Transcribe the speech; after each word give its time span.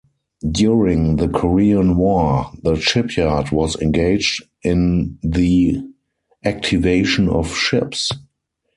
During 0.51 1.17
the 1.17 1.27
Korean 1.27 1.95
War, 1.95 2.49
the 2.63 2.73
shipyard 2.75 3.51
was 3.51 3.79
engaged 3.79 4.41
in 4.63 5.19
the 5.21 5.79
activation 6.43 7.29
of 7.29 7.55
ships. 7.55 8.09